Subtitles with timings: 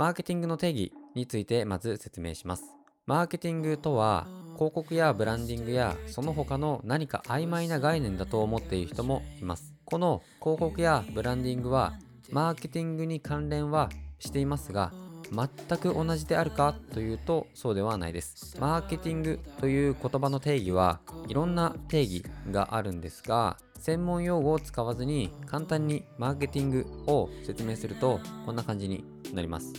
[0.00, 2.64] マーケティングの定義についてまず説明します。
[3.04, 9.74] マーケティングとは広告やブランディングやその他の何か曖昧な概念だと思っている人もいます。
[9.84, 11.98] この広告やブランディングは
[12.30, 14.90] マーケティングに関連はしていますが
[15.30, 18.58] 全く同じであるかというとそうではないです。
[18.58, 29.72] マーケティングという言葉の定義はいろんな定義があるんですが専門用語を使わずに簡単にマーケティングを説明するとこんな感じになります。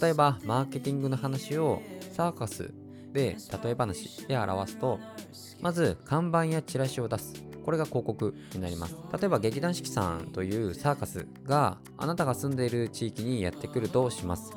[0.00, 2.72] 例えばマーケティングの話をサーカス
[3.12, 5.00] で例え話で表すと
[5.60, 7.34] まず看板やチラシを出す。
[7.64, 8.96] これが広告になります。
[9.18, 14.52] 例えば劇団四季さんというサーカスがあなたが住んでいる地域にやってくるとします。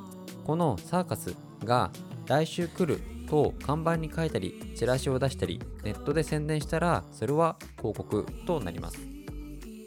[0.46, 1.92] このサーカスが
[2.28, 9.00] 来週来ると看板に書いたりチラシを出したりネットで宣伝したらそれは広告となります。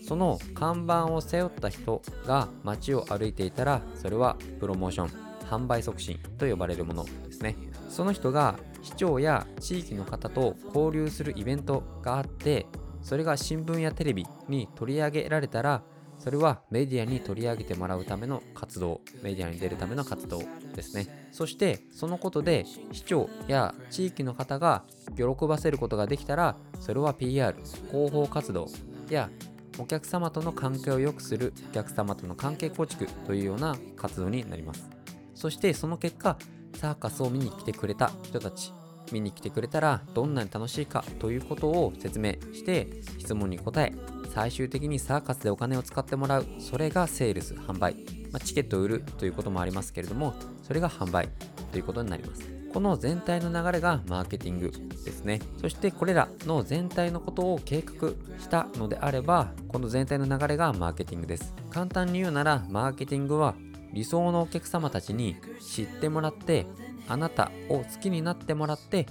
[0.06, 5.09] その看板を背負った人が街を歩いていたらそれはプロモーション
[5.50, 7.56] 販売促進と呼ばれるものですね。
[7.88, 12.66] その人が市長や地域の方と交流するイベントがあって
[13.02, 15.82] それが新聞やテレビに取り上げられたら
[16.18, 20.42] それはメディアに取り上げてもらうための活動メディアに出るための活動
[20.74, 21.28] ですね。
[21.32, 24.84] そしてそのことで市長や地域の方が
[25.16, 27.54] 喜ばせることができたらそれは PR
[27.90, 28.68] 広報活動
[29.10, 29.30] や
[29.78, 34.88] お客様との関係を良くするお客様との関係構築というような活動になります。
[35.34, 36.38] そしてその結果
[36.76, 38.72] サーカスを見に来てくれた人たち
[39.12, 43.93] 見に来てくれたらどんなに楽しいかということを説明して質問に答え
[44.35, 46.46] 最終的にサーカスでお金を使ってもらう。
[46.59, 47.95] それがセールス販売、
[48.32, 51.29] まあ、チケットを売るということもありますけれどもそれが販売。
[51.73, 55.40] ということになりますこの全体の流れがマーケティングですね。
[55.60, 61.54] そしてこれらの全体のことを計画したのであればこの全体の流れがマーケティングです。
[61.71, 63.54] 簡単に言うならマーケティングは
[63.93, 66.66] 理想のお客様たちに知ってもらって
[67.09, 69.06] あなたを好きになってもらって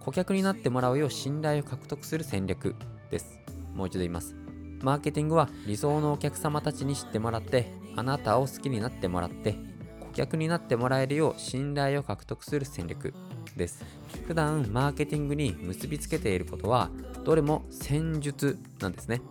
[0.00, 2.76] 顧客になってもらうよう信頼を獲得する戦略
[3.10, 3.40] です。
[3.74, 4.36] もう一度言います。
[4.82, 9.54] マーケティングは理想のお客様たちに知ってもらってあなたを好きになってもらって
[10.00, 13.14] 顧客になってもらえるよう信頼を獲得する戦略
[13.56, 13.84] です。
[14.26, 16.90] 普段マーケティングに結びつけていることは
[17.24, 19.22] どれも戦術なんですね。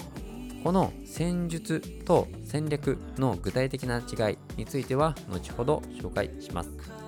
[0.63, 7.04] この戦術と戦略の具体的な違いについては後ほど紹介します。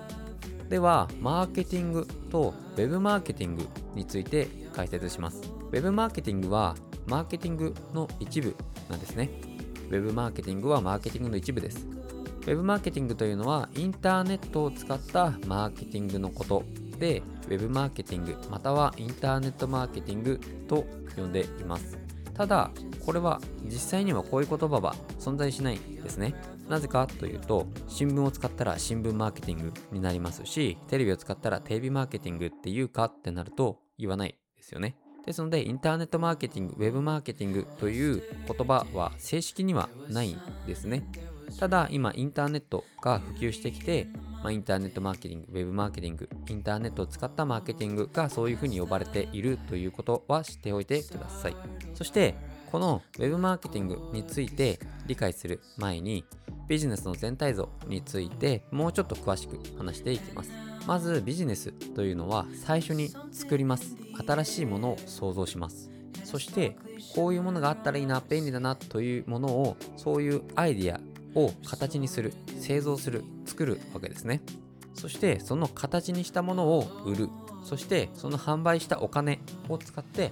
[0.68, 5.42] ではマーケティングと Web マーケティングについて解説します。
[5.72, 8.54] Web マーケティングはマーケティングの一部
[8.90, 9.30] なんですね。
[9.90, 11.86] Web マーケティングはマーケティングの一部です。
[12.46, 16.64] Web マーケティングというのはインターネットを使ったマーケティングのこと
[16.98, 20.84] で Web マーケティングまたはインターネットマーケティングと
[21.16, 22.07] 呼んでいます。
[22.38, 22.70] ただ
[23.04, 26.34] これは実際にはこういう言葉は存在しないんですね。
[26.68, 34.94] なぜかというと新聞を使ったら新聞マーケティングになりますしテレビを使ったらテレビマーケティングっていうかってなると言わないですよね。
[35.26, 41.02] ですのでインターネットマーケティングウェブマーケティングという言葉は正式にはないんですね。
[41.58, 44.06] ただ今インターネットが普及してきて
[44.42, 51.56] まあ、インターネットマーケティング、ウェブマーケティング、インターネットを使ったマーケティングがそういうふうに呼ばれているということは知っておいてください。
[51.94, 52.34] そして、
[52.70, 56.24] このウェブマーケティングについて理解する前に、
[56.68, 60.50] ビジネスの全体像についてもうちょっと詳しく話していきます。
[60.86, 63.96] まずビジネスというのは最初に作ります。
[64.26, 65.90] 新しいものを創造します。
[66.24, 66.76] そして
[67.14, 71.00] こういうものがあったらいいな、便利だなというものをそういうアイディア
[71.34, 73.24] を形にする、製造する、
[73.58, 74.40] 作るわけですね。
[74.94, 77.28] そしてその形にしたものを売る。
[77.64, 80.30] そしてその販売したお金を使って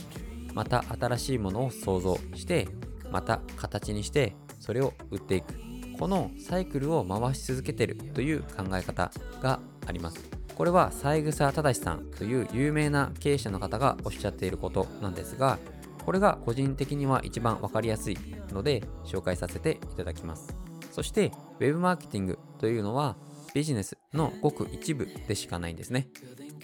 [0.54, 2.68] また新しいものを創造して
[3.10, 5.54] また形にしてそれを売っていく。
[5.98, 9.10] このサイクルを回し続けてるという考え方
[9.42, 10.20] があります。
[10.54, 15.58] これは三枝忠さんという有名な経営者の方がおっしゃっていることなんですが
[16.06, 18.16] これが個人的には一番分かりやすい
[18.52, 20.56] ので紹介させていただきます。
[20.92, 23.16] そして Web マーケティングというのは
[23.54, 26.08] ビジネスのごく一部でしかないんですね。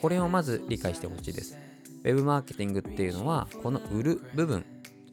[0.00, 1.56] これをまず理解してほしいです。
[2.04, 4.64] Web マーケティングっていうのはこの売る部分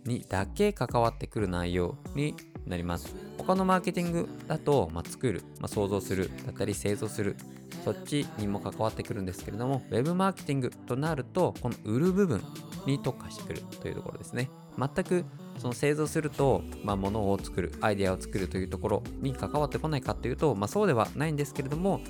[0.06, 2.36] にだけ関わってくる内容に
[2.66, 3.16] なります。
[3.38, 7.36] 他のマーケティングだと、まあ、作る、まあ、想像するだったり製造する
[7.84, 12.44] そっちにも関わってくるんですけれども Web マーケティングとなるとこの売る部分
[12.86, 14.50] に特化してくるというところですね。
[14.78, 15.26] 全く
[15.60, 22.02] その製造すると、まあ、物を作る、アイデアを作るというところに関わってこないかというと、まあ、そうではないんですけれども、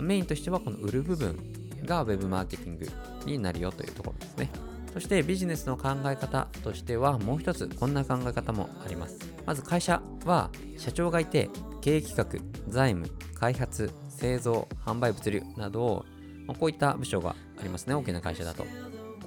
[0.00, 1.36] メインとしてはこの売る部分
[1.84, 2.86] が Web マーケティング
[3.26, 4.50] になるよというところですね。
[4.92, 9.18] そしてビジネスの考え方としてはもう一つこんな考え方もあります。
[9.46, 11.50] まず会社は社長がいて
[11.80, 16.04] 経営企画、財務、開発、製造販売物流など
[16.48, 18.64] まこういった部署がありますね大きな会社だと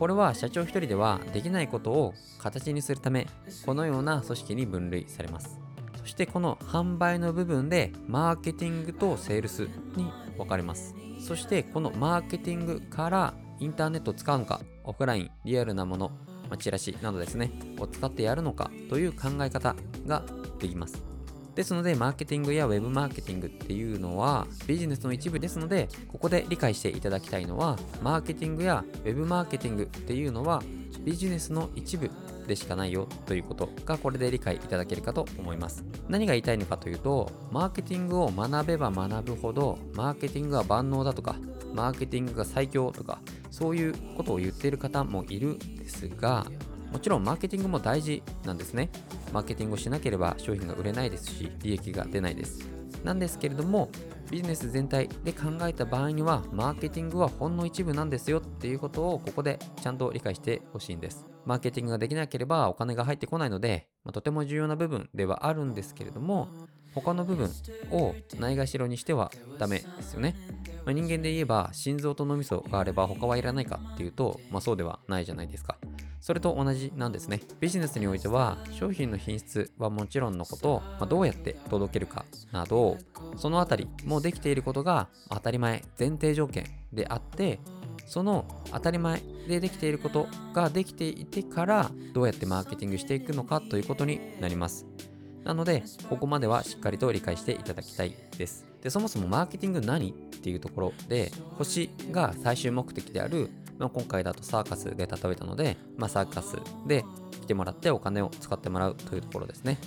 [0.01, 3.27] これは社長一人ではできないことを形にするため
[3.67, 5.59] このような組織に分類されます。
[5.95, 10.95] そしてこの販売の部分でマーケティングとセールスに分かれます。
[11.19, 16.09] そしてこのマーケティングからインターネットを使うのかオフラインリアルなもの、
[16.49, 19.75] ま、チラシなどですねを使ってやるのかという考え方
[20.07, 20.23] が
[20.57, 21.10] できます。
[21.55, 30.63] ですので、マーケティングやウェブマーケティングっていうのはビジネスの一部ですので、ここで理解していただきたいのは、マーケティングやウェブマーケティングっていうのは
[31.03, 32.09] ビジネスの一部
[32.47, 35.83] でしかないよということがこれで理解いただけるかと思います。
[36.09, 41.35] 何が言いたいのかというと、マーケティングを学べば学ぶほど、マーケティングは万能だとか、
[41.73, 43.19] マーケティングが最強とか、
[43.49, 46.45] そういうことを言っている方もいるんですが、
[46.91, 48.89] もちろんマーケティングも大事なんですね。
[49.33, 52.67] マーケティングをしなければ商品が売れないですし、利益が出ないです。
[53.03, 53.89] なんですけれども、
[54.29, 61.25] ビジネス全体で考えた場合には、マーケティングはほんの一部なんですよっていうことをここでちゃんと理解してほしいんです。
[61.45, 66.47] マーケティングができなければお金が入ってこないので、まあ、とても重要な部分ではあるんですけれども、
[66.93, 67.49] 他の部分
[67.91, 70.35] をないがしろにしてはダメですよね。
[70.85, 75.77] まあ、人間で言えば心臓と脳みそがあれば他はいらないかっていうと、まあ、そうではないじゃないですか。
[76.21, 77.41] それと同じなんですね。
[77.59, 82.97] ビジネスにおいては商品の品質はもちろんのこと、まあ、どうやって届けるかなど、
[83.37, 87.59] そのあたりもできていることが当たり前、前提条件であって、
[88.05, 94.85] その当たり前でできていることができていてからどうやってマーケティングしていくのかということになります。
[95.43, 98.65] なので、ここまではしっかりと理解していただきたいです。
[98.83, 103.49] で、そもそもマーケティング何っていうところで、星が最終目的である
[103.81, 106.57] まあ、今回だとサーカスで例えたので、まあ、サーカス
[106.87, 109.79] で来てもらってお金を使ってもらうというところですね。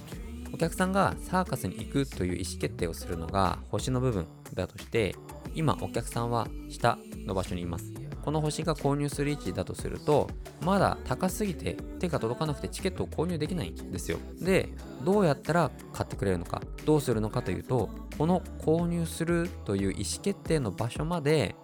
[0.52, 5.14] お客さんがサーカスに行くという意思決定をするのが星の部分だとして、
[5.54, 7.92] 今お客さんは下の場所にいます。
[8.24, 10.28] この星が購入する位置だとすると、
[10.62, 14.18] まだ高すぎて手が届かなくてチケットを購入できないんですよ。
[14.40, 14.70] で、
[15.04, 21.54] どうやったら買ってくれるのか、どうするのかというと、この購入するという意思決定の場所まで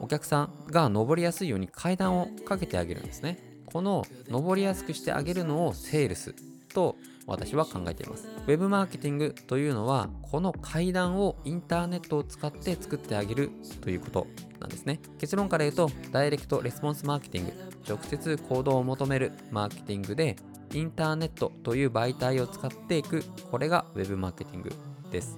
[0.00, 3.38] お客さんが登りやすいように階段をかけてあげるんですね。
[3.66, 6.34] この登りやすくしてあげるのをセールス
[6.72, 6.96] と
[7.26, 8.28] 私は考えています。
[8.46, 13.50] ウェブマーケティングというのはこの階段をインターネットを使って作ってあげる
[13.80, 14.26] ということ
[14.60, 15.00] なんですね。
[15.18, 17.52] 結論から言うとダイレクトレスポンスマーケティング
[17.88, 20.36] 直接行動を求めるマーケティングで
[20.72, 24.72] インターネットという媒体を使っていくこれがウェブマーケティング
[25.10, 25.36] です。